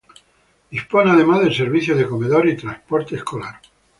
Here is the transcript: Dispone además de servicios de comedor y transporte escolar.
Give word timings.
Dispone 0.71 1.11
además 1.11 1.43
de 1.43 1.53
servicios 1.53 1.95
de 1.95 2.07
comedor 2.07 2.47
y 2.47 2.57
transporte 2.57 3.17
escolar. 3.17 3.61